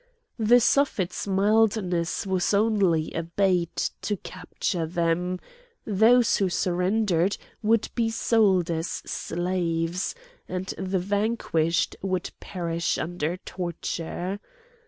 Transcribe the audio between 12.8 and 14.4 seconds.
under torture.